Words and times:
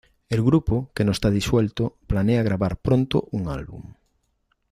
El 0.29 0.41
grupo, 0.41 0.89
que 0.95 1.03
no 1.05 1.11
está 1.11 1.29
disuelto, 1.29 1.95
planea 2.07 2.41
grabar 2.41 2.77
pronto 2.77 3.27
un 3.33 3.43
nuevo 3.43 3.55
álbum. 3.59 3.83